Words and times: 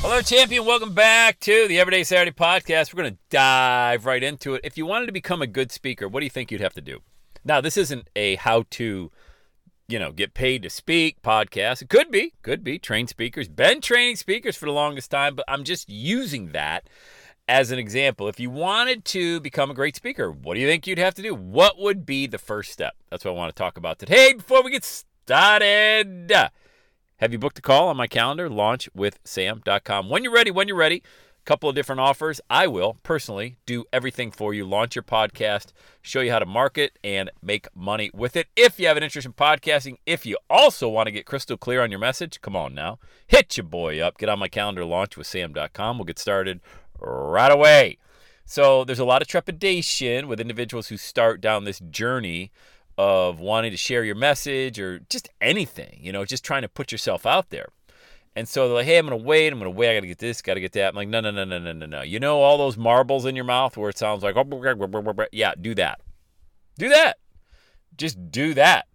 Hello, 0.00 0.22
champion. 0.22 0.64
Welcome 0.64 0.94
back 0.94 1.40
to 1.40 1.66
the 1.66 1.80
Everyday 1.80 2.04
Saturday 2.04 2.30
podcast. 2.30 2.94
We're 2.94 3.02
going 3.02 3.14
to 3.14 3.18
dive 3.30 4.06
right 4.06 4.22
into 4.22 4.54
it. 4.54 4.60
If 4.62 4.78
you 4.78 4.86
wanted 4.86 5.06
to 5.06 5.12
become 5.12 5.42
a 5.42 5.46
good 5.46 5.72
speaker, 5.72 6.06
what 6.06 6.20
do 6.20 6.24
you 6.26 6.30
think 6.30 6.52
you'd 6.52 6.60
have 6.60 6.74
to 6.74 6.80
do? 6.80 7.00
Now, 7.44 7.60
this 7.60 7.76
isn't 7.76 8.08
a 8.14 8.36
how 8.36 8.64
to, 8.70 9.10
you 9.88 9.98
know, 9.98 10.12
get 10.12 10.34
paid 10.34 10.62
to 10.62 10.70
speak 10.70 11.20
podcast. 11.20 11.82
It 11.82 11.88
could 11.88 12.12
be, 12.12 12.32
could 12.42 12.62
be 12.62 12.78
trained 12.78 13.08
speakers, 13.08 13.48
been 13.48 13.80
training 13.80 14.14
speakers 14.14 14.56
for 14.56 14.66
the 14.66 14.72
longest 14.72 15.10
time, 15.10 15.34
but 15.34 15.44
I'm 15.48 15.64
just 15.64 15.88
using 15.88 16.52
that 16.52 16.88
as 17.48 17.72
an 17.72 17.80
example. 17.80 18.28
If 18.28 18.38
you 18.38 18.50
wanted 18.50 19.04
to 19.06 19.40
become 19.40 19.68
a 19.68 19.74
great 19.74 19.96
speaker, 19.96 20.30
what 20.30 20.54
do 20.54 20.60
you 20.60 20.68
think 20.68 20.86
you'd 20.86 20.98
have 20.98 21.16
to 21.16 21.22
do? 21.22 21.34
What 21.34 21.76
would 21.76 22.06
be 22.06 22.28
the 22.28 22.38
first 22.38 22.70
step? 22.70 22.94
That's 23.10 23.24
what 23.24 23.32
I 23.32 23.34
want 23.34 23.54
to 23.54 23.60
talk 23.60 23.76
about 23.76 23.98
today 23.98 24.32
before 24.32 24.62
we 24.62 24.70
get 24.70 24.84
started. 24.84 26.30
Have 27.18 27.32
you 27.32 27.38
booked 27.38 27.58
a 27.58 27.62
call 27.62 27.88
on 27.88 27.96
my 27.96 28.06
calendar? 28.06 28.48
Launchwithsam.com. 28.48 30.08
When 30.08 30.22
you're 30.22 30.32
ready, 30.32 30.52
when 30.52 30.68
you're 30.68 30.76
ready, 30.76 31.02
a 31.42 31.44
couple 31.44 31.68
of 31.68 31.74
different 31.74 32.00
offers. 32.00 32.40
I 32.48 32.68
will 32.68 32.98
personally 33.02 33.56
do 33.66 33.86
everything 33.92 34.30
for 34.30 34.54
you. 34.54 34.64
Launch 34.64 34.94
your 34.94 35.02
podcast, 35.02 35.72
show 36.00 36.20
you 36.20 36.30
how 36.30 36.38
to 36.38 36.46
market 36.46 36.96
and 37.02 37.28
make 37.42 37.66
money 37.74 38.12
with 38.14 38.36
it. 38.36 38.46
If 38.54 38.78
you 38.78 38.86
have 38.86 38.96
an 38.96 39.02
interest 39.02 39.26
in 39.26 39.32
podcasting, 39.32 39.96
if 40.06 40.26
you 40.26 40.38
also 40.48 40.88
want 40.88 41.08
to 41.08 41.10
get 41.10 41.26
crystal 41.26 41.56
clear 41.56 41.82
on 41.82 41.90
your 41.90 41.98
message, 41.98 42.40
come 42.40 42.54
on 42.54 42.72
now. 42.72 43.00
Hit 43.26 43.56
your 43.56 43.64
boy 43.64 43.98
up. 43.98 44.18
Get 44.18 44.28
on 44.28 44.38
my 44.38 44.48
calendar, 44.48 44.82
launchwithsam.com. 44.82 45.98
We'll 45.98 46.04
get 46.04 46.20
started 46.20 46.60
right 47.00 47.50
away. 47.50 47.98
So 48.44 48.84
there's 48.84 49.00
a 49.00 49.04
lot 49.04 49.22
of 49.22 49.28
trepidation 49.28 50.28
with 50.28 50.40
individuals 50.40 50.86
who 50.86 50.96
start 50.96 51.40
down 51.40 51.64
this 51.64 51.80
journey 51.80 52.52
of 52.98 53.38
wanting 53.38 53.70
to 53.70 53.76
share 53.76 54.02
your 54.02 54.16
message 54.16 54.80
or 54.80 54.98
just 55.08 55.30
anything, 55.40 56.00
you 56.02 56.10
know, 56.12 56.24
just 56.24 56.44
trying 56.44 56.62
to 56.62 56.68
put 56.68 56.90
yourself 56.90 57.24
out 57.24 57.50
there. 57.50 57.68
And 58.34 58.48
so 58.48 58.66
they're 58.66 58.76
like, 58.76 58.86
hey, 58.86 58.98
I'm 58.98 59.06
going 59.06 59.18
to 59.18 59.24
wait. 59.24 59.52
I'm 59.52 59.58
going 59.58 59.72
to 59.72 59.76
wait. 59.76 59.90
I 59.90 59.94
got 59.94 60.00
to 60.00 60.06
get 60.08 60.18
this, 60.18 60.42
got 60.42 60.54
to 60.54 60.60
get 60.60 60.72
that. 60.72 60.90
I'm 60.90 60.94
like, 60.96 61.08
no, 61.08 61.20
no, 61.20 61.30
no, 61.30 61.44
no, 61.44 61.58
no, 61.58 61.72
no, 61.72 61.86
no. 61.86 62.02
You 62.02 62.20
know, 62.20 62.40
all 62.40 62.58
those 62.58 62.76
marbles 62.76 63.24
in 63.24 63.36
your 63.36 63.44
mouth 63.44 63.76
where 63.76 63.88
it 63.88 63.98
sounds 63.98 64.22
like, 64.22 64.36
oh, 64.36 65.26
yeah, 65.32 65.54
do 65.60 65.74
that. 65.76 66.00
Do 66.76 66.88
that. 66.88 67.18
Just 67.96 68.30
do 68.30 68.54
that 68.54 68.86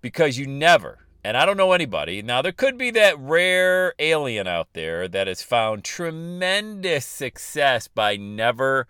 because 0.00 0.38
you 0.38 0.46
never, 0.46 0.98
and 1.24 1.36
I 1.36 1.46
don't 1.46 1.56
know 1.56 1.72
anybody. 1.72 2.22
Now, 2.22 2.42
there 2.42 2.52
could 2.52 2.76
be 2.76 2.90
that 2.92 3.18
rare 3.18 3.94
alien 3.98 4.46
out 4.46 4.68
there 4.72 5.08
that 5.08 5.26
has 5.26 5.42
found 5.42 5.84
tremendous 5.84 7.06
success 7.06 7.88
by 7.88 8.16
never 8.16 8.86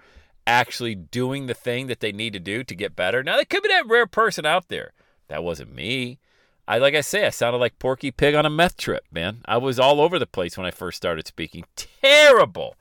actually 0.47 0.95
doing 0.95 1.47
the 1.47 1.55
thing 1.55 1.87
that 1.87 2.01
they 2.01 2.13
need 2.13 2.33
to 2.33 2.41
do 2.41 2.65
to 2.65 2.75
get 2.75 2.97
better. 2.97 3.23
Now, 3.23 3.37
there 3.37 3.45
could 3.45 3.63
be 3.63 3.69
that 3.69 3.89
rare 3.89 4.07
person 4.07 4.47
out 4.47 4.69
there. 4.69 4.93
That 5.29 5.45
wasn't 5.45 5.75
me. 5.75 6.19
I 6.67 6.79
like 6.79 6.95
I 6.95 7.01
say, 7.01 7.27
I 7.27 7.31
sounded 7.31 7.59
like 7.59 7.79
Porky 7.79 8.11
Pig 8.11 8.35
on 8.35 8.47
a 8.47 8.51
meth 8.51 8.77
trip, 8.77 9.05
man. 9.11 9.39
I 9.47 9.57
was 9.57 9.79
all 9.79 10.01
over 10.01 10.19
the 10.19 10.27
place 10.27 10.57
when 10.57 10.67
I 10.67 10.71
first 10.71 10.97
started 10.97 11.27
speaking. 11.27 11.65
Terrible. 11.77 12.77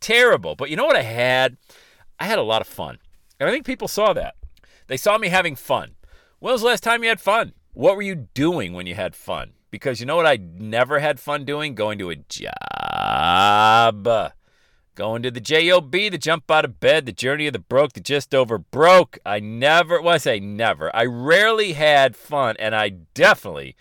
Terrible. 0.00 0.54
But 0.54 0.70
you 0.70 0.76
know 0.76 0.86
what 0.86 0.96
I 0.96 1.02
had? 1.02 1.56
I 2.18 2.24
had 2.24 2.38
a 2.38 2.42
lot 2.42 2.62
of 2.62 2.68
fun. 2.68 2.98
And 3.38 3.48
I 3.48 3.52
think 3.52 3.66
people 3.66 3.88
saw 3.88 4.12
that. 4.14 4.34
They 4.86 4.96
saw 4.96 5.18
me 5.18 5.28
having 5.28 5.56
fun. 5.56 5.94
When 6.38 6.52
was 6.52 6.62
the 6.62 6.68
last 6.68 6.82
time 6.82 7.02
you 7.02 7.08
had 7.08 7.20
fun? 7.20 7.52
What 7.74 7.96
were 7.96 8.02
you 8.02 8.28
doing 8.34 8.72
when 8.72 8.86
you 8.86 8.94
had 8.94 9.14
fun? 9.14 9.52
Because 9.70 10.00
you 10.00 10.06
know 10.06 10.16
what 10.16 10.26
I 10.26 10.36
never 10.36 10.98
had 10.98 11.20
fun 11.20 11.44
doing? 11.44 11.74
Going 11.74 11.98
to 11.98 12.10
a 12.10 12.16
job. 12.16 14.32
Going 14.98 15.22
to 15.22 15.30
the 15.30 15.40
JOB, 15.40 15.92
the 15.92 16.18
jump 16.18 16.50
out 16.50 16.64
of 16.64 16.80
bed, 16.80 17.06
the 17.06 17.12
journey 17.12 17.46
of 17.46 17.52
the 17.52 17.60
broke, 17.60 17.92
the 17.92 18.00
just 18.00 18.34
over 18.34 18.58
broke. 18.58 19.16
I 19.24 19.38
never, 19.38 20.02
well, 20.02 20.16
I 20.16 20.18
say 20.18 20.40
never. 20.40 20.90
I 20.92 21.04
rarely 21.04 21.74
had 21.74 22.16
fun, 22.16 22.56
and 22.58 22.74
I 22.74 22.88
definitely 23.14 23.76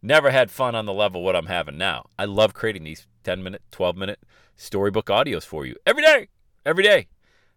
never 0.00 0.30
had 0.30 0.50
fun 0.50 0.74
on 0.74 0.86
the 0.86 0.94
level 0.94 1.22
what 1.22 1.36
I'm 1.36 1.48
having 1.48 1.76
now. 1.76 2.06
I 2.18 2.24
love 2.24 2.54
creating 2.54 2.84
these 2.84 3.06
10 3.24 3.42
minute, 3.42 3.60
12 3.72 3.94
minute 3.94 4.20
storybook 4.56 5.08
audios 5.08 5.44
for 5.44 5.66
you 5.66 5.76
every 5.84 6.02
day, 6.02 6.28
every 6.64 6.82
day. 6.82 7.08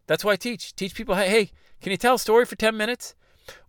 That's 0.08 0.26
why 0.26 0.34
I 0.34 0.36
teach. 0.36 0.76
Teach 0.76 0.94
people, 0.94 1.16
hey, 1.16 1.30
hey, 1.30 1.52
can 1.82 1.92
you 1.92 1.98
tell 1.98 2.16
a 2.16 2.20
story 2.20 2.44
for 2.44 2.58
10 2.58 2.76
minutes? 2.76 3.16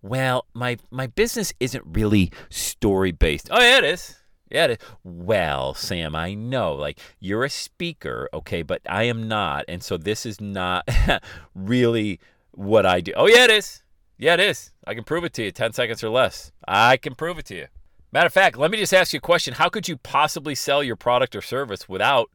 Well, 0.03 0.47
my 0.53 0.79
my 0.91 1.07
business 1.07 1.53
isn't 1.61 1.85
really 1.87 2.33
story 2.51 3.13
based. 3.13 3.51
Oh 3.53 3.61
yeah, 3.61 3.79
it 3.79 3.85
is. 3.85 4.17
Yeah. 4.51 4.77
Well, 5.05 5.75
Sam, 5.75 6.15
I 6.15 6.35
know, 6.35 6.75
like 6.75 6.99
you're 7.21 7.45
a 7.45 7.51
speaker, 7.51 8.29
okay, 8.33 8.63
but 8.63 8.81
I 8.89 9.05
am 9.05 9.29
not, 9.29 9.65
and 9.69 9.83
so 9.83 9.97
this 9.97 10.25
is 10.25 10.41
not 10.41 10.89
really 11.55 12.21
what 12.53 12.87
I 12.87 13.01
do. 13.01 13.13
Oh 13.17 13.27
yeah, 13.27 13.45
it 13.45 13.51
is. 13.51 13.83
Yeah, 14.19 14.35
it 14.35 14.41
is. 14.41 14.73
I 14.87 14.95
can 14.95 15.05
prove 15.05 15.25
it 15.25 15.33
to 15.35 15.45
you. 15.45 15.53
Ten 15.53 15.73
seconds 15.73 16.03
or 16.03 16.11
less. 16.11 16.51
I 16.67 16.97
can 16.97 17.15
prove 17.15 17.39
it 17.39 17.47
to 17.47 17.55
you. 17.55 17.67
Matter 18.11 18.27
of 18.27 18.33
fact, 18.33 18.57
let 18.57 18.71
me 18.71 18.79
just 18.79 18.95
ask 18.95 19.13
you 19.13 19.19
a 19.19 19.21
question. 19.21 19.55
How 19.55 19.69
could 19.69 19.89
you 19.89 19.97
possibly 19.97 20.55
sell 20.55 20.83
your 20.83 20.97
product 20.97 21.37
or 21.37 21.43
service 21.43 21.89
without 21.89 22.31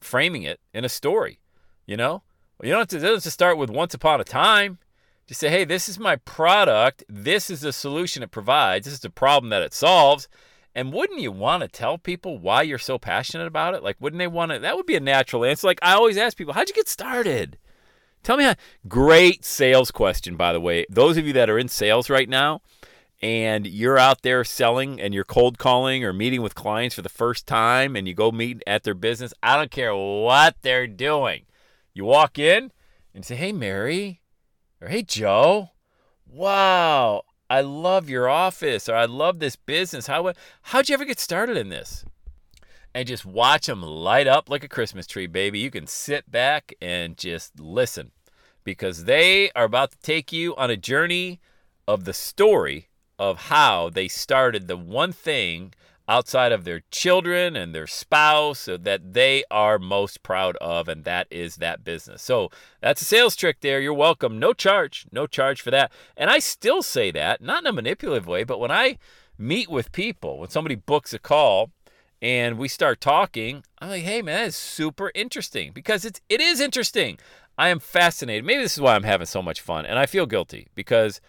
framing 0.00 0.42
it 0.42 0.60
in 0.74 0.84
a 0.84 0.88
story? 0.88 1.40
You 1.86 1.96
know, 1.96 2.22
you 2.62 2.70
don't 2.70 2.80
have 2.80 2.88
to, 2.88 2.98
don't 2.98 3.14
have 3.14 3.22
to 3.22 3.30
start 3.30 3.58
with 3.58 3.70
once 3.70 3.94
upon 3.94 4.20
a 4.20 4.24
time. 4.24 4.78
Just 5.26 5.40
say, 5.40 5.48
hey, 5.48 5.64
this 5.64 5.88
is 5.88 5.98
my 5.98 6.16
product. 6.16 7.02
This 7.08 7.48
is 7.48 7.62
the 7.62 7.72
solution 7.72 8.22
it 8.22 8.30
provides. 8.30 8.84
This 8.84 8.94
is 8.94 9.00
the 9.00 9.10
problem 9.10 9.48
that 9.50 9.62
it 9.62 9.72
solves. 9.72 10.28
And 10.74 10.92
wouldn't 10.92 11.20
you 11.20 11.30
want 11.30 11.62
to 11.62 11.68
tell 11.68 11.98
people 11.98 12.38
why 12.38 12.62
you're 12.62 12.78
so 12.78 12.98
passionate 12.98 13.46
about 13.46 13.74
it? 13.74 13.82
Like, 13.82 13.96
wouldn't 14.00 14.18
they 14.18 14.26
want 14.26 14.52
to? 14.52 14.58
That 14.58 14.76
would 14.76 14.86
be 14.86 14.96
a 14.96 15.00
natural 15.00 15.44
answer. 15.44 15.66
Like, 15.66 15.78
I 15.82 15.92
always 15.92 16.16
ask 16.16 16.36
people, 16.36 16.54
how'd 16.54 16.68
you 16.68 16.74
get 16.74 16.88
started? 16.88 17.58
Tell 18.24 18.36
me 18.36 18.44
how. 18.44 18.54
Great 18.88 19.44
sales 19.44 19.90
question, 19.90 20.36
by 20.36 20.52
the 20.52 20.60
way. 20.60 20.86
Those 20.90 21.16
of 21.16 21.26
you 21.26 21.32
that 21.34 21.50
are 21.50 21.58
in 21.58 21.68
sales 21.68 22.10
right 22.10 22.28
now 22.28 22.62
and 23.22 23.66
you're 23.66 23.98
out 23.98 24.22
there 24.22 24.42
selling 24.42 25.00
and 25.00 25.14
you're 25.14 25.24
cold 25.24 25.58
calling 25.58 26.04
or 26.04 26.12
meeting 26.12 26.42
with 26.42 26.54
clients 26.54 26.94
for 26.94 27.02
the 27.02 27.08
first 27.08 27.46
time 27.46 27.94
and 27.94 28.08
you 28.08 28.14
go 28.14 28.32
meet 28.32 28.62
at 28.66 28.82
their 28.82 28.94
business, 28.94 29.32
I 29.42 29.56
don't 29.56 29.70
care 29.70 29.94
what 29.94 30.56
they're 30.62 30.86
doing. 30.86 31.44
You 31.92 32.04
walk 32.04 32.38
in 32.38 32.72
and 33.14 33.24
say, 33.24 33.36
hey, 33.36 33.52
Mary, 33.52 34.20
or 34.80 34.88
hey, 34.88 35.02
Joe, 35.02 35.70
wow, 36.26 37.22
I 37.54 37.60
love 37.60 38.10
your 38.10 38.28
office, 38.28 38.88
or 38.88 38.96
I 38.96 39.04
love 39.04 39.38
this 39.38 39.54
business. 39.54 40.08
How, 40.08 40.32
how'd 40.62 40.88
you 40.88 40.94
ever 40.94 41.04
get 41.04 41.20
started 41.20 41.56
in 41.56 41.68
this? 41.68 42.04
And 42.92 43.06
just 43.06 43.24
watch 43.24 43.66
them 43.66 43.80
light 43.80 44.26
up 44.26 44.50
like 44.50 44.64
a 44.64 44.68
Christmas 44.68 45.06
tree, 45.06 45.28
baby. 45.28 45.60
You 45.60 45.70
can 45.70 45.86
sit 45.86 46.28
back 46.28 46.74
and 46.82 47.16
just 47.16 47.60
listen 47.60 48.10
because 48.64 49.04
they 49.04 49.52
are 49.52 49.62
about 49.62 49.92
to 49.92 49.98
take 49.98 50.32
you 50.32 50.56
on 50.56 50.68
a 50.68 50.76
journey 50.76 51.40
of 51.86 52.06
the 52.06 52.12
story 52.12 52.88
of 53.20 53.42
how 53.42 53.88
they 53.88 54.08
started 54.08 54.66
the 54.66 54.76
one 54.76 55.12
thing 55.12 55.74
outside 56.08 56.52
of 56.52 56.64
their 56.64 56.82
children 56.90 57.56
and 57.56 57.74
their 57.74 57.86
spouse 57.86 58.60
so 58.60 58.76
that 58.76 59.14
they 59.14 59.44
are 59.50 59.78
most 59.78 60.22
proud 60.22 60.56
of, 60.56 60.88
and 60.88 61.04
that 61.04 61.26
is 61.30 61.56
that 61.56 61.82
business. 61.82 62.22
So 62.22 62.50
that's 62.80 63.02
a 63.02 63.06
sales 63.06 63.36
trick 63.36 63.60
there. 63.60 63.80
You're 63.80 63.94
welcome. 63.94 64.38
No 64.38 64.52
charge, 64.52 65.06
no 65.12 65.26
charge 65.26 65.62
for 65.62 65.70
that. 65.70 65.92
And 66.16 66.30
I 66.30 66.38
still 66.38 66.82
say 66.82 67.10
that, 67.12 67.40
not 67.40 67.62
in 67.62 67.66
a 67.66 67.72
manipulative 67.72 68.26
way, 68.26 68.44
but 68.44 68.60
when 68.60 68.70
I 68.70 68.98
meet 69.38 69.70
with 69.70 69.92
people, 69.92 70.38
when 70.38 70.50
somebody 70.50 70.74
books 70.74 71.14
a 71.14 71.18
call 71.18 71.70
and 72.20 72.58
we 72.58 72.68
start 72.68 73.00
talking, 73.00 73.64
I'm 73.78 73.88
like, 73.88 74.02
hey 74.02 74.22
man, 74.22 74.42
that 74.42 74.48
is 74.48 74.56
super 74.56 75.10
interesting 75.14 75.72
because 75.72 76.04
it's 76.04 76.20
it 76.28 76.40
is 76.40 76.60
interesting. 76.60 77.18
I 77.56 77.68
am 77.68 77.78
fascinated. 77.78 78.44
Maybe 78.44 78.62
this 78.62 78.74
is 78.74 78.80
why 78.80 78.94
I'm 78.94 79.04
having 79.04 79.26
so 79.26 79.42
much 79.42 79.60
fun. 79.60 79.86
And 79.86 79.98
I 79.98 80.06
feel 80.06 80.26
guilty 80.26 80.68
because 80.74 81.20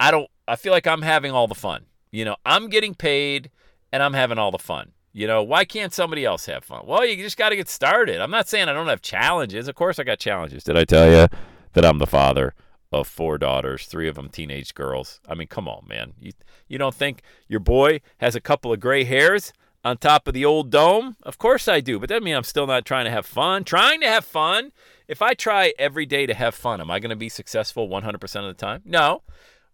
I 0.00 0.10
don't 0.10 0.30
I 0.48 0.56
feel 0.56 0.72
like 0.72 0.86
I'm 0.86 1.02
having 1.02 1.32
all 1.32 1.48
the 1.48 1.54
fun. 1.54 1.86
You 2.10 2.24
know, 2.24 2.36
I'm 2.46 2.68
getting 2.68 2.94
paid 2.94 3.50
and 3.92 4.02
I'm 4.02 4.14
having 4.14 4.38
all 4.38 4.50
the 4.50 4.58
fun. 4.58 4.92
You 5.12 5.26
know, 5.26 5.42
why 5.42 5.64
can't 5.64 5.94
somebody 5.94 6.24
else 6.24 6.46
have 6.46 6.64
fun? 6.64 6.82
Well, 6.86 7.04
you 7.06 7.16
just 7.16 7.38
got 7.38 7.48
to 7.48 7.56
get 7.56 7.68
started. 7.68 8.20
I'm 8.20 8.30
not 8.30 8.48
saying 8.48 8.68
I 8.68 8.74
don't 8.74 8.88
have 8.88 9.00
challenges. 9.00 9.66
Of 9.66 9.74
course, 9.74 9.98
I 9.98 10.04
got 10.04 10.18
challenges. 10.18 10.62
Did 10.62 10.76
I 10.76 10.84
tell 10.84 11.10
you 11.10 11.28
that 11.72 11.84
I'm 11.86 11.98
the 11.98 12.06
father 12.06 12.54
of 12.92 13.08
four 13.08 13.38
daughters, 13.38 13.86
three 13.86 14.08
of 14.08 14.14
them 14.14 14.28
teenage 14.28 14.74
girls. 14.74 15.20
I 15.28 15.34
mean, 15.34 15.48
come 15.48 15.68
on, 15.68 15.86
man. 15.88 16.12
You 16.20 16.32
you 16.68 16.78
don't 16.78 16.94
think 16.94 17.22
your 17.48 17.60
boy 17.60 18.00
has 18.18 18.34
a 18.34 18.40
couple 18.40 18.72
of 18.72 18.80
gray 18.80 19.04
hairs 19.04 19.52
on 19.84 19.98
top 19.98 20.26
of 20.26 20.34
the 20.34 20.44
old 20.44 20.70
dome? 20.70 21.16
Of 21.22 21.38
course 21.38 21.68
I 21.68 21.80
do, 21.80 21.98
but 21.98 22.08
that 22.08 22.22
means 22.22 22.36
I'm 22.36 22.44
still 22.44 22.66
not 22.66 22.84
trying 22.84 23.04
to 23.04 23.10
have 23.10 23.26
fun. 23.26 23.64
Trying 23.64 24.00
to 24.00 24.08
have 24.08 24.24
fun. 24.24 24.72
If 25.06 25.22
I 25.22 25.34
try 25.34 25.72
every 25.78 26.06
day 26.06 26.26
to 26.26 26.34
have 26.34 26.54
fun, 26.54 26.80
am 26.80 26.90
I 26.90 26.98
going 26.98 27.10
to 27.10 27.16
be 27.16 27.28
successful 27.28 27.88
100% 27.88 28.14
of 28.14 28.46
the 28.46 28.54
time? 28.54 28.82
No. 28.84 29.22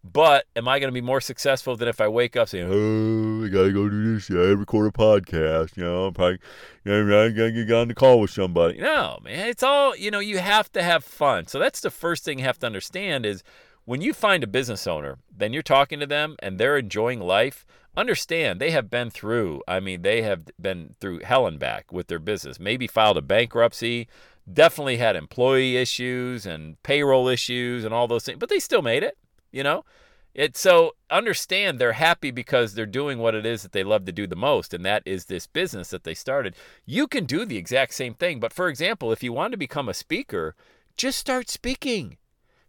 But 0.03 0.45
am 0.55 0.67
I 0.67 0.79
going 0.79 0.89
to 0.89 0.93
be 0.93 1.01
more 1.01 1.21
successful 1.21 1.77
than 1.77 1.87
if 1.87 2.01
I 2.01 2.09
wake 2.09 2.35
up 2.35 2.49
saying, 2.49 2.67
"Oh, 2.69 3.45
I 3.45 3.47
gotta 3.47 3.71
go 3.71 3.87
do 3.87 4.15
this. 4.15 4.29
I 4.29 4.51
record 4.51 4.87
a 4.87 4.97
podcast. 4.97 5.77
You 5.77 5.83
know, 5.83 6.05
I'm 6.05 6.13
probably, 6.13 6.39
you 6.83 7.03
know, 7.05 7.25
I 7.25 7.29
gotta 7.29 7.51
get 7.51 7.71
on 7.71 7.87
the 7.87 7.95
call 7.95 8.19
with 8.19 8.31
somebody." 8.31 8.79
No, 8.79 9.19
man, 9.23 9.47
it's 9.47 9.63
all 9.63 9.95
you 9.95 10.11
know. 10.11 10.19
You 10.19 10.39
have 10.39 10.71
to 10.73 10.83
have 10.83 11.05
fun. 11.05 11.47
So 11.47 11.57
that's 11.57 11.79
the 11.79 11.89
first 11.89 12.25
thing 12.25 12.39
you 12.39 12.45
have 12.45 12.59
to 12.59 12.65
understand 12.65 13.25
is 13.25 13.43
when 13.85 14.01
you 14.01 14.13
find 14.13 14.43
a 14.43 14.47
business 14.47 14.87
owner, 14.87 15.19
then 15.35 15.53
you're 15.53 15.63
talking 15.63 16.01
to 16.01 16.05
them 16.05 16.35
and 16.39 16.59
they're 16.59 16.77
enjoying 16.77 17.21
life. 17.21 17.65
Understand 17.95 18.59
they 18.59 18.71
have 18.71 18.89
been 18.89 19.09
through. 19.09 19.61
I 19.67 19.79
mean, 19.79 20.01
they 20.01 20.23
have 20.23 20.49
been 20.59 20.95
through 20.99 21.19
hell 21.19 21.47
and 21.47 21.59
back 21.59 21.93
with 21.93 22.07
their 22.07 22.19
business. 22.19 22.59
Maybe 22.59 22.87
filed 22.87 23.17
a 23.17 23.21
bankruptcy. 23.21 24.07
Definitely 24.51 24.97
had 24.97 25.15
employee 25.15 25.77
issues 25.77 26.45
and 26.45 26.81
payroll 26.83 27.29
issues 27.29 27.85
and 27.85 27.93
all 27.93 28.07
those 28.09 28.25
things, 28.25 28.39
but 28.39 28.49
they 28.49 28.59
still 28.59 28.81
made 28.81 29.03
it 29.03 29.17
you 29.53 29.63
know? 29.63 29.85
It 30.33 30.57
so 30.57 30.95
understand 31.11 31.77
they're 31.77 31.93
happy 31.93 32.31
because 32.31 32.73
they're 32.73 32.87
doing 32.87 33.19
what 33.19 33.35
it 33.35 33.45
is 33.45 33.61
that 33.61 33.71
they 33.71 33.83
love 33.83 34.05
to 34.05 34.11
do 34.11 34.25
the 34.25 34.35
most, 34.35 34.73
and 34.73 34.83
that 34.83 35.03
is 35.05 35.25
this 35.25 35.45
business 35.45 35.89
that 35.91 36.03
they 36.03 36.15
started. 36.15 36.55
You 36.85 37.07
can 37.07 37.25
do 37.25 37.45
the 37.45 37.57
exact 37.57 37.93
same 37.93 38.15
thing, 38.15 38.39
but 38.39 38.51
for 38.51 38.67
example, 38.67 39.11
if 39.11 39.21
you 39.21 39.31
want 39.31 39.51
to 39.51 39.57
become 39.57 39.87
a 39.87 39.93
speaker, 39.93 40.55
just 40.97 41.19
start 41.19 41.49
speaking. 41.49 42.17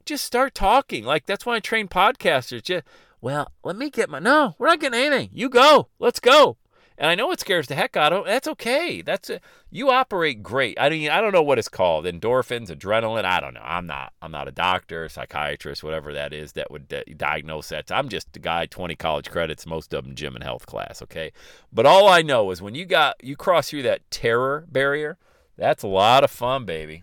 Just 0.05 0.25
start 0.27 0.55
talking. 0.55 1.05
Like 1.05 1.25
that's 1.25 1.47
why 1.47 1.57
I 1.57 1.61
train 1.61 1.89
podcasters. 1.89 2.63
Just 2.63 2.85
well, 3.23 3.51
let 3.63 3.77
me 3.77 3.89
get 3.89 4.11
my 4.11 4.19
no, 4.19 4.55
we're 4.59 4.67
not 4.67 4.81
getting 4.81 5.01
anything. 5.01 5.31
You 5.33 5.49
go. 5.49 5.89
Let's 5.99 6.21
go. 6.21 6.59
And 6.97 7.11
I 7.11 7.17
know 7.17 7.33
it 7.33 7.41
scares 7.41 7.67
the 7.67 7.75
heck 7.75 7.97
out 7.97 8.13
of. 8.13 8.25
That's 8.25 8.47
okay. 8.47 9.03
That's 9.03 9.29
a, 9.29 9.41
you 9.71 9.91
operate 9.91 10.45
great. 10.45 10.79
I 10.81 10.89
mean, 10.91 11.11
I 11.11 11.21
don't 11.21 11.33
know 11.33 11.43
what 11.43 11.59
it's 11.59 11.69
called. 11.69 12.05
Endorphins, 12.05 12.69
adrenaline. 12.69 13.25
I 13.25 13.41
don't 13.41 13.55
know. 13.55 13.63
I'm 13.65 13.87
not. 13.87 14.13
I'm 14.23 14.31
not 14.31 14.47
a 14.47 14.53
doctor, 14.53 15.09
psychiatrist, 15.09 15.83
whatever 15.83 16.13
that 16.13 16.33
is 16.33 16.53
that 16.53 16.71
would 16.71 16.87
di- 16.87 17.15
diagnose 17.17 17.71
that. 17.71 17.91
I'm 17.91 18.09
just 18.09 18.37
a 18.37 18.39
guy, 18.39 18.67
20 18.67 18.95
college 18.95 19.29
credits, 19.29 19.67
most 19.67 19.93
of 19.93 20.05
them 20.05 20.15
gym 20.15 20.37
and 20.37 20.45
health 20.45 20.67
class. 20.67 21.03
Okay. 21.03 21.33
But 21.73 21.87
all 21.87 22.09
I 22.09 22.23
know 22.23 22.53
is 22.53 22.63
when 22.63 22.77
you 22.77 22.85
got 22.85 23.17
you 23.25 23.35
cross 23.35 23.71
through 23.71 23.83
that 23.83 24.09
terror 24.13 24.65
barrier, 24.71 25.19
that's 25.57 25.83
a 25.83 25.89
lot 25.89 26.23
of 26.23 26.31
fun, 26.31 26.65
baby. 26.65 27.03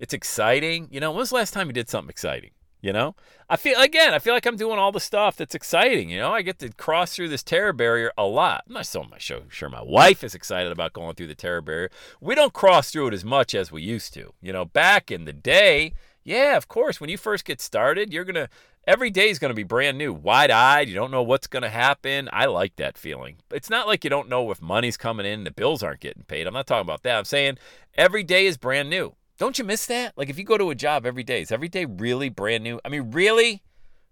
It's 0.00 0.14
exciting. 0.14 0.88
You 0.90 0.98
know, 0.98 1.12
when 1.12 1.18
was 1.18 1.30
the 1.30 1.36
last 1.36 1.52
time 1.54 1.68
you 1.68 1.72
did 1.72 1.88
something 1.88 2.10
exciting? 2.10 2.50
You 2.82 2.94
know, 2.94 3.14
I 3.48 3.56
feel 3.56 3.78
again, 3.78 4.14
I 4.14 4.18
feel 4.18 4.32
like 4.32 4.46
I'm 4.46 4.56
doing 4.56 4.78
all 4.78 4.90
the 4.90 5.00
stuff 5.00 5.36
that's 5.36 5.54
exciting. 5.54 6.08
You 6.08 6.18
know, 6.18 6.32
I 6.32 6.40
get 6.40 6.58
to 6.60 6.70
cross 6.70 7.14
through 7.14 7.28
this 7.28 7.42
terror 7.42 7.74
barrier 7.74 8.10
a 8.16 8.24
lot. 8.24 8.64
I'm 8.66 8.74
not 8.74 8.86
so 8.86 9.02
much 9.02 9.30
sure 9.48 9.68
my 9.68 9.82
wife 9.82 10.24
is 10.24 10.34
excited 10.34 10.72
about 10.72 10.94
going 10.94 11.14
through 11.14 11.26
the 11.26 11.34
terror 11.34 11.60
barrier. 11.60 11.90
We 12.22 12.34
don't 12.34 12.54
cross 12.54 12.90
through 12.90 13.08
it 13.08 13.14
as 13.14 13.24
much 13.24 13.54
as 13.54 13.70
we 13.70 13.82
used 13.82 14.14
to. 14.14 14.32
You 14.40 14.54
know, 14.54 14.64
back 14.64 15.10
in 15.10 15.26
the 15.26 15.32
day, 15.34 15.92
yeah, 16.24 16.56
of 16.56 16.68
course, 16.68 17.00
when 17.00 17.10
you 17.10 17.18
first 17.18 17.44
get 17.44 17.60
started, 17.60 18.12
you're 18.12 18.24
gonna 18.24 18.48
every 18.86 19.10
day 19.10 19.28
is 19.28 19.38
gonna 19.38 19.52
be 19.52 19.62
brand 19.62 19.98
new, 19.98 20.12
wide 20.12 20.50
eyed. 20.50 20.88
You 20.88 20.94
don't 20.94 21.10
know 21.10 21.22
what's 21.22 21.46
gonna 21.46 21.70
happen. 21.70 22.30
I 22.32 22.46
like 22.46 22.76
that 22.76 22.96
feeling. 22.96 23.36
It's 23.50 23.68
not 23.68 23.86
like 23.86 24.04
you 24.04 24.10
don't 24.10 24.28
know 24.28 24.50
if 24.50 24.62
money's 24.62 24.96
coming 24.96 25.26
in, 25.26 25.44
the 25.44 25.50
bills 25.50 25.82
aren't 25.82 26.00
getting 26.00 26.22
paid. 26.22 26.46
I'm 26.46 26.54
not 26.54 26.66
talking 26.66 26.86
about 26.86 27.02
that. 27.02 27.18
I'm 27.18 27.24
saying 27.24 27.58
every 27.94 28.22
day 28.22 28.46
is 28.46 28.56
brand 28.56 28.88
new. 28.88 29.14
Don't 29.40 29.58
you 29.58 29.64
miss 29.64 29.86
that? 29.86 30.12
Like 30.18 30.28
if 30.28 30.36
you 30.36 30.44
go 30.44 30.58
to 30.58 30.68
a 30.68 30.74
job 30.74 31.06
every 31.06 31.24
day, 31.24 31.40
is 31.40 31.50
every 31.50 31.70
day 31.70 31.86
really 31.86 32.28
brand 32.28 32.62
new? 32.62 32.78
I 32.84 32.90
mean, 32.90 33.10
really? 33.10 33.62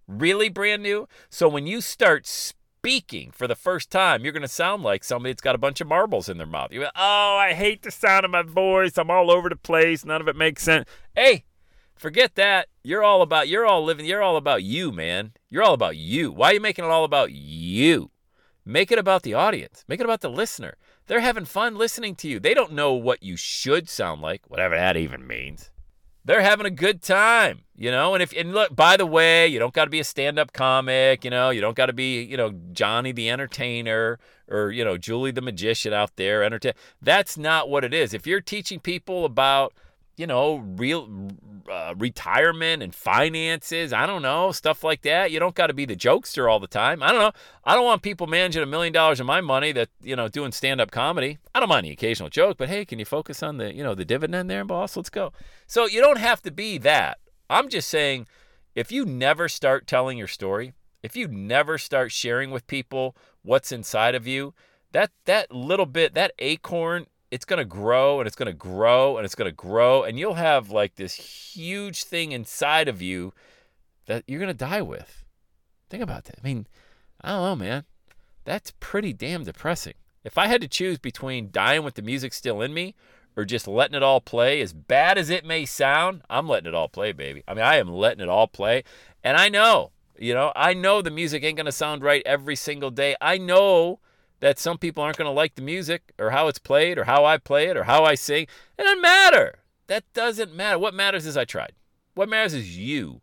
Really 0.07 0.49
brand 0.49 0.83
new? 0.83 1.07
So 1.29 1.51
when 1.51 1.67
you 1.67 1.83
start 1.83 2.27
speaking 2.27 3.31
for 3.33 3.47
the 3.47 3.55
first 3.55 3.91
time, 3.91 4.25
you're 4.25 4.33
going 4.33 4.41
to 4.41 4.49
sound 4.49 4.85
like 4.85 5.05
somebody 5.05 5.33
that's 5.33 5.43
got 5.43 5.55
a 5.55 5.59
bunch 5.59 5.83
of 5.83 5.87
marbles 5.87 6.31
in 6.31 6.39
their 6.39 6.47
mouth. 6.47 6.73
You're 6.73 6.85
like, 6.85 6.93
oh, 6.97 7.37
I 7.37 7.53
hate 7.53 7.83
the 7.83 7.91
sound 7.91 8.25
of 8.25 8.31
my 8.31 8.41
voice. 8.41 8.97
I'm 8.97 9.11
all 9.11 9.31
over 9.31 9.51
the 9.51 9.57
place. 9.57 10.03
None 10.03 10.23
of 10.23 10.29
it 10.29 10.35
makes 10.35 10.63
sense. 10.63 10.89
Hey, 11.15 11.45
forget 11.95 12.35
that. 12.37 12.69
You're 12.83 13.05
all 13.05 13.21
about, 13.21 13.49
you're 13.49 13.67
all 13.67 13.85
living, 13.85 14.07
you're 14.07 14.23
all 14.23 14.39
about 14.39 14.63
you, 14.63 14.93
man. 14.93 15.33
You're 15.51 15.63
all 15.63 15.75
about 15.75 15.99
you. 15.99 16.33
Why 16.33 16.53
are 16.53 16.55
you 16.55 16.61
making 16.61 16.87
it 16.87 16.91
all 16.91 17.05
about 17.05 17.33
you? 17.33 18.13
Make 18.65 18.91
it 18.91 18.99
about 18.99 19.25
the 19.25 19.35
audience. 19.35 19.85
Make 19.89 20.01
it 20.01 20.05
about 20.05 20.23
the 20.23 20.31
listener. 20.31 20.77
They're 21.09 21.21
having 21.21 21.47
fun 21.47 21.77
listening 21.77 22.15
to 22.17 22.29
you. 22.29 22.39
They 22.39 22.55
don't 22.55 22.73
know 22.73 22.93
what 22.93 23.23
you 23.23 23.37
should 23.37 23.89
sound 23.89 24.21
like, 24.21 24.43
whatever 24.49 24.77
that 24.77 24.97
even 24.97 25.27
means. 25.27 25.71
They're 26.25 26.43
having 26.43 26.67
a 26.67 26.71
good 26.71 27.01
time, 27.01 27.63
you 27.75 27.91
know. 27.91 28.13
And 28.13 28.23
if 28.23 28.37
and 28.37 28.53
look, 28.53 28.77
by 28.77 28.99
the 28.99 29.07
way, 29.07 29.49
you 29.49 29.59
don't 29.59 29.73
got 29.73 29.87
to 29.87 29.91
be 29.91 30.01
a 30.01 30.05
stand-up 30.05 30.53
comic, 30.53 31.25
you 31.25 31.31
know. 31.31 31.49
You 31.49 31.63
don't 31.63 31.77
got 31.77 31.87
to 31.87 31.95
be, 31.95 32.23
you 32.23 32.37
know, 32.37 32.53
Johnny 32.73 33.13
the 33.13 33.31
Entertainer 33.31 34.19
or 34.51 34.71
you 34.71 34.85
know 34.85 34.99
Julie 34.99 35.31
the 35.31 35.41
Magician 35.41 35.95
out 35.95 36.17
there. 36.17 36.45
Entertain. 36.45 36.75
That's 37.01 37.39
not 37.39 37.71
what 37.71 37.83
it 37.83 37.95
is. 37.95 38.13
If 38.13 38.27
you're 38.27 38.43
teaching 38.43 38.79
people 38.79 39.25
about 39.25 39.73
you 40.19 40.27
know, 40.27 40.57
real 40.57 41.31
uh, 41.71 41.95
retirement 41.97 42.83
and 42.83 42.95
finances. 42.95 43.93
I 43.93 44.07
don't 44.07 44.23
know, 44.23 44.53
stuff 44.53 44.83
like 44.83 45.03
that. 45.03 45.31
You 45.31 45.39
don't 45.39 45.55
got 45.55 45.69
to 45.69 45.75
be 45.75 45.85
the 45.85 45.97
jokester 45.97 46.51
all 46.51 46.61
the 46.61 46.67
time. 46.67 47.03
I 47.03 47.13
don't 47.13 47.21
know. 47.21 47.33
I 47.65 47.75
don't 47.75 47.85
want 47.85 48.03
people 48.03 48.27
managing 48.27 48.63
a 48.63 48.67
million 48.67 48.93
dollars 48.93 49.21
of 49.21 49.27
my 49.27 49.41
money 49.41 49.73
that, 49.73 49.89
you 50.03 50.17
know, 50.17 50.29
doing 50.29 50.53
stand 50.53 50.81
up 50.81 50.91
comedy. 50.91 51.39
I 51.55 51.61
don't 51.61 51.69
mind 51.69 51.87
the 51.87 51.91
occasional 51.91 52.31
joke, 52.31 52.57
but 52.59 52.69
hey, 52.69 52.85
can 52.85 52.99
you 52.99 53.05
focus 53.05 53.43
on 53.43 53.59
the, 53.59 53.75
you 53.75 53.83
know, 53.83 53.95
the 53.95 54.05
dividend 54.05 54.51
there, 54.51 54.65
boss? 54.65 54.97
Let's 54.97 55.11
go. 55.11 55.33
So 55.67 55.87
you 55.87 56.01
don't 56.01 56.19
have 56.19 56.43
to 56.43 56.51
be 56.51 56.79
that. 56.79 57.19
I'm 57.51 57.69
just 57.69 57.89
saying 57.89 58.27
if 58.75 58.93
you 58.93 59.05
never 59.05 59.49
start 59.49 59.87
telling 59.87 60.19
your 60.19 60.29
story, 60.29 60.73
if 61.03 61.17
you 61.17 61.29
never 61.29 61.79
start 61.79 62.13
sharing 62.13 62.51
with 62.51 62.67
people 62.67 63.17
what's 63.43 63.73
inside 63.73 64.15
of 64.15 64.27
you, 64.27 64.55
that 64.93 65.11
that 65.27 65.53
little 65.53 65.87
bit, 65.87 66.15
that 66.15 66.33
acorn 66.39 67.07
it's 67.31 67.45
going 67.45 67.59
to 67.59 67.65
grow 67.65 68.21
and 68.21 68.27
it's 68.27 68.37
going 68.37 68.47
to 68.47 68.53
grow 68.53 69.17
and 69.17 69.25
it's 69.25 69.35
going 69.35 69.51
to 69.51 69.55
grow 69.55 70.03
and 70.03 70.19
you'll 70.19 70.35
have 70.35 70.71
like 70.71 70.97
this 70.97 71.15
huge 71.15 72.05
thing 72.05 72.33
inside 72.33 72.89
of 72.89 73.03
you 73.03 73.33
that 74.07 74.25
you're 74.27 74.41
going 74.41 74.49
to 74.49 74.55
die 74.55 74.83
with. 74.83 75.25
Think 75.91 76.03
about 76.03 76.25
that. 76.25 76.39
I 76.43 76.47
mean, 76.47 76.67
I 77.21 77.31
don't 77.31 77.43
know, 77.43 77.57
man. 77.57 77.85
That's 78.45 78.73
pretty 78.81 79.13
damn 79.13 79.45
depressing. 79.45 79.95
If 80.25 80.39
I 80.39 80.47
had 80.47 80.61
to 80.63 80.69
choose 80.69 80.99
between 80.99 81.51
dying 81.51 81.83
with 81.83 81.95
the 81.95 82.03
music 82.03 82.33
still 82.33 82.61
in 82.63 82.75
me 82.75 82.95
or 83.37 83.45
just 83.45 83.69
letting 83.69 83.95
it 83.95 84.03
all 84.03 84.21
play, 84.21 84.61
as 84.61 84.73
bad 84.73 85.19
as 85.19 85.31
it 85.31 85.45
may 85.45 85.65
sound, 85.65 86.23
I'm 86.29 86.49
letting 86.49 86.69
it 86.69 86.75
all 86.75 86.89
play, 86.89 87.13
baby. 87.13 87.45
I 87.47 87.55
mean, 87.55 87.65
I 87.65 87.77
am 87.77 87.89
letting 87.89 88.23
it 88.23 88.29
all 88.29 88.47
play. 88.47 88.85
And 89.23 89.37
I 89.37 89.49
know, 89.49 89.93
you 90.19 90.35
know, 90.35 90.53
I 90.57 90.75
know 90.75 91.03
the 91.03 91.11
music 91.11 91.45
ain't 91.45 91.57
going 91.57 91.67
to 91.67 91.73
sound 91.73 92.03
right 92.03 92.23
every 92.27 92.57
single 92.57 92.91
day. 92.91 93.17
I 93.21 93.39
know 93.39 94.01
that 94.41 94.59
some 94.59 94.79
people 94.79 95.03
aren't 95.03 95.17
going 95.17 95.27
to 95.27 95.33
like 95.33 95.55
the 95.55 95.63
music 95.63 96.13
or 96.19 96.31
how 96.31 96.49
it's 96.49 96.59
played 96.59 96.99
or 96.99 97.05
how 97.05 97.25
I 97.25 97.39
play 97.39 97.69
it 97.69 97.77
or 97.77 97.85
how 97.85 98.05
I 98.05 98.15
sing. 98.15 98.47
It 98.79 98.83
doesn't 98.83 99.03
matter. 99.03 99.59
That 99.89 100.05
doesn't 100.13 100.55
matter. 100.55 100.79
What 100.79 100.95
matters 100.95 101.27
is 101.27 101.37
I 101.37 101.45
tried. 101.45 101.73
What 102.15 102.29
matters 102.29 102.55
is 102.55 102.77
you. 102.77 103.21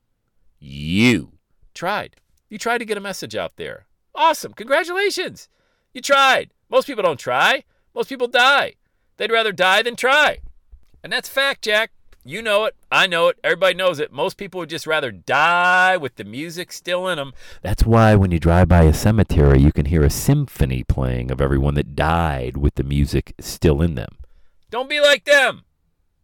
You 0.60 1.34
tried. 1.74 2.16
You 2.50 2.58
tried 2.58 2.80
to 2.80 2.86
get 2.86 2.98
a 2.98 3.02
message 3.02 3.36
out 3.36 3.54
there. 3.58 3.86
Awesome. 4.14 4.54
Congratulations. 4.54 5.50
You 5.94 6.02
tried. 6.02 6.52
Most 6.70 6.88
people 6.88 7.04
don't 7.04 7.20
try. 7.20 7.64
Most 7.94 8.10
people 8.10 8.28
die. 8.28 8.74
They'd 9.18 9.32
rather 9.32 9.52
die 9.52 9.82
than 9.82 9.96
try. 9.96 10.40
And 11.04 11.14
that's 11.14 11.30
fact, 11.30 11.64
Jack. 11.64 11.92
You 12.28 12.42
know 12.42 12.66
it. 12.66 12.76
I 12.92 13.06
know 13.06 13.28
it. 13.28 13.38
Everybody 13.44 13.76
knows 13.76 14.00
it. 14.00 14.12
Most 14.12 14.38
people 14.38 14.60
would 14.60 14.70
just 14.70 14.88
rather 14.88 15.12
die 15.12 15.96
with 15.96 16.16
the 16.16 16.24
music 16.24 16.72
still 16.72 17.08
in 17.08 17.18
them. 17.18 17.34
That's 17.62 17.86
why 17.86 18.16
when 18.16 18.32
you 18.32 18.40
drive 18.40 18.68
by 18.68 18.82
a 18.82 18.96
cemetery, 18.96 19.62
you 19.62 19.72
can 19.72 19.86
hear 19.86 20.04
a 20.04 20.10
symphony 20.10 20.84
playing 20.84 21.30
of 21.30 21.40
everyone 21.40 21.76
that 21.76 21.96
died 21.96 22.58
with 22.58 22.76
the 22.76 22.84
music 22.84 23.36
still 23.40 23.80
in 23.80 23.94
them. 23.94 24.18
Don't 24.72 24.90
be 24.90 25.00
like 25.00 25.26
them. 25.26 25.66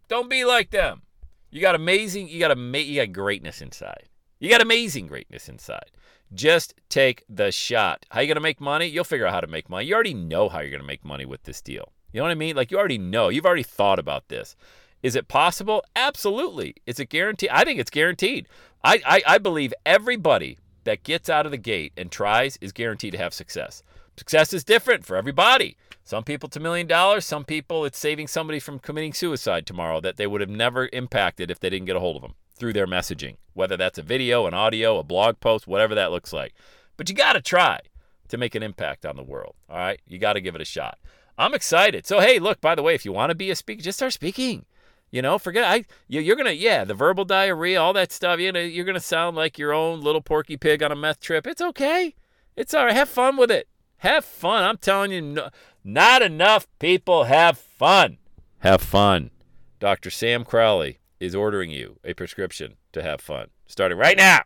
Don't 0.08 0.28
be 0.28 0.44
like 0.44 0.72
them. 0.72 1.04
You 1.52 1.62
got 1.62 1.76
amazing, 1.76 2.30
you 2.30 2.40
got 2.40 2.50
ama- 2.50 2.80
you 2.80 3.00
got 3.00 3.14
greatness 3.14 3.62
inside. 3.62 4.10
You 4.40 4.50
got 4.50 4.62
amazing 4.62 5.06
greatness 5.06 5.48
inside. 5.48 5.92
Just 6.34 6.74
take 6.90 7.24
the 7.30 7.52
shot. 7.52 8.08
How 8.10 8.22
you 8.22 8.28
going 8.28 8.36
to 8.36 8.42
make 8.42 8.60
money? 8.60 8.88
You'll 8.88 9.04
figure 9.04 9.28
out 9.28 9.34
how 9.34 9.42
to 9.42 9.48
make 9.48 9.70
money. 9.70 9.86
You 9.86 9.94
already 9.94 10.16
know 10.16 10.50
how 10.50 10.62
you're 10.62 10.72
going 10.72 10.82
to 10.82 10.88
make 10.88 11.06
money 11.06 11.26
with 11.26 11.44
this 11.44 11.62
deal. 11.62 11.92
You 12.12 12.20
know 12.20 12.24
what 12.24 12.32
I 12.32 12.36
mean? 12.36 12.56
Like 12.56 12.72
you 12.72 12.80
already 12.80 12.98
know. 12.98 13.30
You've 13.30 13.46
already 13.46 13.62
thought 13.62 14.00
about 14.00 14.30
this. 14.30 14.56
Is 15.04 15.16
it 15.16 15.28
possible? 15.28 15.84
Absolutely. 15.96 16.76
Is 16.86 17.00
it 17.00 17.10
guaranteed? 17.10 17.50
I 17.52 17.64
think 17.64 17.80
it's 17.80 17.90
guaranteed. 17.90 18.48
I, 18.84 19.02
I, 19.06 19.22
I 19.28 19.38
believe 19.38 19.74
everybody 19.86 20.58
that 20.84 21.04
gets 21.04 21.30
out 21.30 21.46
of 21.46 21.52
the 21.52 21.58
gate 21.58 21.94
and 21.98 22.12
tries 22.12 22.58
is 22.58 22.72
guaranteed 22.72 23.14
to 23.14 23.18
have 23.18 23.34
success. 23.34 23.84
Success 24.18 24.54
is 24.54 24.64
different 24.64 25.06
for 25.06 25.16
everybody. 25.16 25.78
Some 26.04 26.24
people 26.24 26.48
it's 26.48 26.58
a 26.58 26.62
million 26.62 26.88
dollars. 26.88 27.26
Some 27.26 27.46
people 27.46 27.86
it's 27.86 27.98
saving 27.98 28.28
somebody 28.28 28.60
from 28.60 28.80
committing 28.80 29.14
suicide 29.14 29.66
tomorrow 29.66 30.02
that 30.02 30.18
they 30.18 30.28
would 30.28 30.42
have 30.42 30.50
never 30.50 30.90
impacted 30.92 31.50
if 31.50 31.60
they 31.60 31.70
didn't 31.70 31.86
get 31.86 31.96
a 31.96 32.00
hold 32.00 32.18
of 32.18 32.22
them 32.22 32.34
through 32.56 32.74
their 32.74 32.88
messaging, 32.88 33.38
whether 33.54 33.78
that's 33.78 33.98
a 33.98 34.04
video, 34.04 34.46
an 34.46 34.54
audio, 34.54 34.98
a 34.98 35.04
blog 35.04 35.40
post, 35.40 35.68
whatever 35.68 35.96
that 35.96 36.12
looks 36.12 36.34
like. 36.34 36.54
But 36.98 37.10
you 37.10 37.16
got 37.16 37.34
to 37.34 37.42
try 37.42 37.80
to 38.28 38.38
make 38.38 38.56
an 38.56 38.64
impact 38.64 39.06
on 39.06 39.16
the 39.16 39.24
world. 39.24 39.56
All 39.70 39.78
right. 39.78 40.00
You 40.08 40.18
got 40.20 40.34
to 40.34 40.42
give 40.42 40.56
it 40.56 40.62
a 40.62 40.66
shot. 40.66 40.98
I'm 41.38 41.54
excited. 41.54 42.06
So, 42.06 42.20
hey, 42.20 42.40
look, 42.40 42.62
by 42.62 42.76
the 42.76 42.84
way, 42.84 42.94
if 42.94 43.06
you 43.06 43.12
want 43.12 43.32
to 43.32 43.36
be 43.36 43.50
a 43.50 43.56
speaker, 43.56 43.82
just 43.82 43.98
start 43.98 44.14
speaking. 44.14 44.66
You 45.12 45.22
know, 45.22 45.38
forget 45.38 45.66
I. 45.66 45.86
You're 46.08 46.38
gonna, 46.38 46.52
yeah, 46.52 46.86
the 46.86 46.94
verbal 46.94 47.26
diarrhea, 47.26 47.82
all 47.82 47.94
that 47.94 48.12
stuff. 48.12 48.40
You 48.40 48.52
know, 48.52 48.62
you're 48.62 48.86
gonna 48.86 49.00
sound 49.02 49.36
like 49.36 49.58
your 49.58 49.74
own 49.74 50.02
little 50.02 50.22
porky 50.22 50.56
pig 50.58 50.82
on 50.82 50.92
a 50.92 50.96
meth 50.96 51.20
trip. 51.20 51.46
It's 51.46 51.62
okay. 51.62 52.16
It's 52.56 52.74
all 52.74 52.86
right. 52.86 52.96
Have 52.96 53.10
fun 53.10 53.36
with 53.38 53.52
it. 53.52 53.68
Have 53.98 54.24
fun. 54.24 54.64
I'm 54.64 54.78
telling 54.78 55.12
you, 55.12 55.22
no, 55.22 55.50
not 55.84 56.22
enough 56.22 56.66
people 56.80 57.26
have 57.26 57.58
fun. 57.58 58.18
Have 58.60 58.82
fun. 58.82 59.32
Dr. 59.80 60.10
Sam 60.10 60.46
Crowley 60.46 61.00
is 61.20 61.36
ordering 61.36 61.72
you 61.72 62.00
a 62.04 62.14
prescription 62.14 62.76
to 62.94 63.04
have 63.04 63.20
fun, 63.20 63.48
starting 63.68 63.98
right 63.98 64.18
now. 64.18 64.42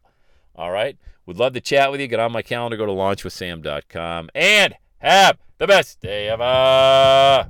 All 0.56 0.72
right. 0.72 0.98
Would 1.26 1.38
love 1.38 1.54
to 1.54 1.62
chat 1.62 1.92
with 1.92 2.02
you. 2.02 2.08
Get 2.08 2.20
on 2.20 2.32
my 2.32 2.42
calendar. 2.42 2.78
Go 2.78 2.86
to 2.86 2.92
launchwithsam.com 2.92 4.30
and 4.34 4.76
have 5.00 5.38
the 5.58 5.68
best 5.68 6.00
day 6.00 6.30
ever. 6.30 7.50